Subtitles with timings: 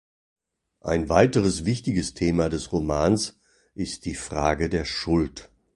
[0.79, 3.39] Ein weiteres wichtiges Thema des Romans
[3.75, 5.51] ist „die Frage der Schuld“.